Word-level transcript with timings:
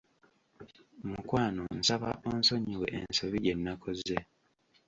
Mukwano 1.09 1.63
nsaba 1.79 2.09
onsonyiwe 2.29 2.87
ensobi 2.99 3.37
gye 3.43 3.53
nakoze. 3.63 4.17